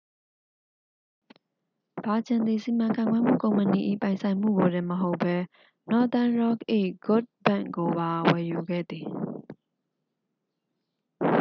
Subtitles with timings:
[2.05, 5.35] ဗာဂျင်သည် စီမံခန့်ခွဲမှု ကုမ္ပဏီ၏ ပိုင်ဆိုင်မှုကိုတင်မဟုတ်ဘဲ
[5.91, 6.57] nothern rock၏
[7.05, 9.07] good bank' ကိုပါ ဝယ်ယူခဲ့သည်